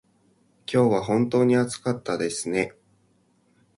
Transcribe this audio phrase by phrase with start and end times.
[0.65, 2.73] 今日は本当に暑かったですね。